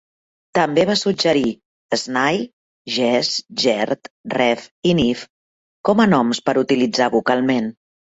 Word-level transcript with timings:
També 0.57 0.83
va 0.89 0.93
suggerir 0.99 1.49
"snie", 2.03 2.39
"jes", 2.93 3.29
"jerd", 3.63 4.09
"reff", 4.37 4.65
i 4.93 4.95
"niff" 5.01 5.27
com 5.91 6.03
a 6.05 6.09
noms 6.15 6.41
per 6.49 6.57
utilitzar 6.63 7.09
vocalment. 7.17 7.69